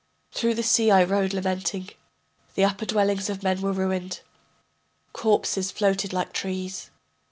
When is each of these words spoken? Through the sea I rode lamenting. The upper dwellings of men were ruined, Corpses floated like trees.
Through 0.31 0.55
the 0.55 0.63
sea 0.63 0.89
I 0.89 1.03
rode 1.03 1.31
lamenting. 1.31 1.89
The 2.55 2.63
upper 2.65 2.87
dwellings 2.87 3.29
of 3.29 3.43
men 3.43 3.61
were 3.61 3.71
ruined, 3.71 4.21
Corpses 5.13 5.69
floated 5.69 6.11
like 6.11 6.33
trees. 6.33 6.89